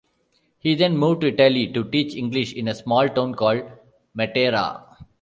[0.57, 3.69] He then moved to Italy to teach English in a small town called
[4.17, 4.81] Matera.